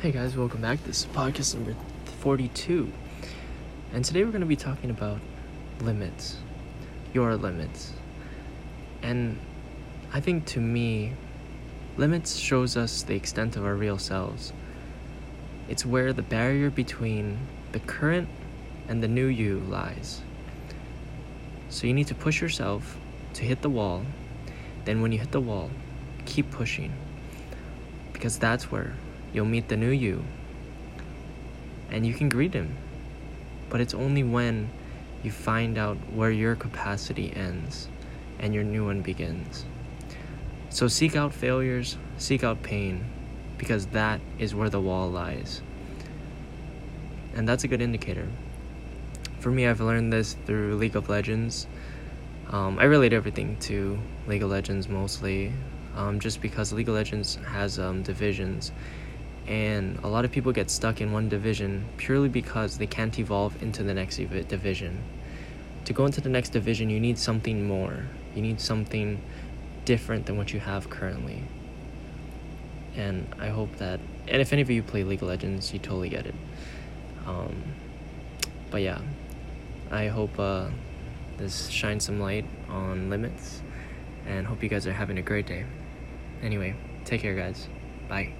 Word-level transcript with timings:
Hey 0.00 0.12
guys, 0.12 0.34
welcome 0.34 0.62
back. 0.62 0.82
This 0.84 1.00
is 1.00 1.06
podcast 1.08 1.54
number 1.56 1.76
42. 2.20 2.90
And 3.92 4.02
today 4.02 4.24
we're 4.24 4.30
going 4.30 4.40
to 4.40 4.46
be 4.46 4.56
talking 4.56 4.88
about 4.88 5.20
limits. 5.82 6.38
Your 7.12 7.36
limits. 7.36 7.92
And 9.02 9.38
I 10.10 10.20
think 10.20 10.46
to 10.46 10.58
me, 10.58 11.12
limits 11.98 12.36
shows 12.36 12.78
us 12.78 13.02
the 13.02 13.14
extent 13.14 13.56
of 13.58 13.66
our 13.66 13.74
real 13.74 13.98
selves. 13.98 14.54
It's 15.68 15.84
where 15.84 16.14
the 16.14 16.22
barrier 16.22 16.70
between 16.70 17.36
the 17.72 17.80
current 17.80 18.30
and 18.88 19.02
the 19.02 19.08
new 19.08 19.26
you 19.26 19.58
lies. 19.68 20.22
So 21.68 21.86
you 21.86 21.92
need 21.92 22.06
to 22.06 22.14
push 22.14 22.40
yourself 22.40 22.96
to 23.34 23.44
hit 23.44 23.60
the 23.60 23.68
wall. 23.68 24.06
Then 24.86 25.02
when 25.02 25.12
you 25.12 25.18
hit 25.18 25.32
the 25.32 25.42
wall, 25.42 25.70
keep 26.24 26.50
pushing. 26.50 26.90
Because 28.14 28.38
that's 28.38 28.70
where 28.70 28.94
you'll 29.32 29.46
meet 29.46 29.68
the 29.68 29.76
new 29.76 29.90
you 29.90 30.24
and 31.90 32.06
you 32.06 32.14
can 32.14 32.28
greet 32.28 32.54
him. 32.54 32.76
But 33.68 33.80
it's 33.80 33.94
only 33.94 34.22
when 34.22 34.70
you 35.22 35.30
find 35.30 35.76
out 35.76 35.96
where 36.12 36.30
your 36.30 36.56
capacity 36.56 37.32
ends 37.34 37.88
and 38.38 38.54
your 38.54 38.64
new 38.64 38.84
one 38.84 39.02
begins. 39.02 39.64
So 40.70 40.88
seek 40.88 41.16
out 41.16 41.32
failures, 41.34 41.96
seek 42.16 42.44
out 42.44 42.62
pain, 42.62 43.04
because 43.58 43.86
that 43.88 44.20
is 44.38 44.54
where 44.54 44.70
the 44.70 44.80
wall 44.80 45.10
lies. 45.10 45.62
And 47.34 47.48
that's 47.48 47.64
a 47.64 47.68
good 47.68 47.82
indicator. 47.82 48.28
For 49.40 49.50
me, 49.50 49.66
I've 49.66 49.80
learned 49.80 50.12
this 50.12 50.36
through 50.46 50.76
League 50.76 50.96
of 50.96 51.08
Legends. 51.08 51.66
Um, 52.48 52.78
I 52.78 52.84
relate 52.84 53.12
everything 53.12 53.56
to 53.60 53.98
League 54.26 54.42
of 54.42 54.50
Legends 54.50 54.88
mostly, 54.88 55.52
um, 55.96 56.20
just 56.20 56.40
because 56.40 56.72
League 56.72 56.88
of 56.88 56.94
Legends 56.94 57.36
has 57.46 57.78
um, 57.78 58.02
divisions 58.02 58.72
and 59.46 59.98
a 60.04 60.08
lot 60.08 60.24
of 60.24 60.30
people 60.30 60.52
get 60.52 60.70
stuck 60.70 61.00
in 61.00 61.12
one 61.12 61.28
division 61.28 61.84
purely 61.96 62.28
because 62.28 62.78
they 62.78 62.86
can't 62.86 63.18
evolve 63.18 63.60
into 63.62 63.82
the 63.82 63.94
next 63.94 64.20
ev- 64.20 64.48
division. 64.48 65.02
To 65.86 65.92
go 65.92 66.06
into 66.06 66.20
the 66.20 66.28
next 66.28 66.50
division, 66.50 66.90
you 66.90 67.00
need 67.00 67.18
something 67.18 67.66
more. 67.66 68.04
You 68.34 68.42
need 68.42 68.60
something 68.60 69.22
different 69.84 70.26
than 70.26 70.36
what 70.36 70.52
you 70.52 70.60
have 70.60 70.88
currently. 70.90 71.42
And 72.96 73.34
I 73.38 73.48
hope 73.48 73.76
that, 73.76 73.98
and 74.28 74.42
if 74.42 74.52
any 74.52 74.62
of 74.62 74.70
you 74.70 74.82
play 74.82 75.04
League 75.04 75.22
of 75.22 75.28
Legends, 75.28 75.72
you 75.72 75.78
totally 75.78 76.08
get 76.08 76.26
it. 76.26 76.34
Um, 77.26 77.62
but 78.70 78.82
yeah, 78.82 79.00
I 79.90 80.08
hope 80.08 80.38
uh, 80.38 80.68
this 81.38 81.68
shines 81.68 82.04
some 82.04 82.20
light 82.20 82.44
on 82.68 83.10
limits, 83.10 83.62
and 84.26 84.46
hope 84.46 84.62
you 84.62 84.68
guys 84.68 84.86
are 84.86 84.92
having 84.92 85.18
a 85.18 85.22
great 85.22 85.46
day. 85.46 85.64
Anyway, 86.42 86.76
take 87.04 87.20
care, 87.22 87.34
guys. 87.34 87.68
Bye. 88.08 88.34